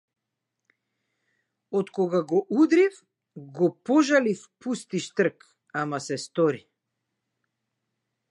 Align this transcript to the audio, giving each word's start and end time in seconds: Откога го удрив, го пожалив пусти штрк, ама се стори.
Откога 1.79 2.21
го 2.31 2.39
удрив, 2.61 2.97
го 3.59 3.69
пожалив 3.89 4.41
пусти 4.59 4.99
штрк, 5.09 5.47
ама 5.73 5.99
се 6.07 6.17
стори. 6.25 6.65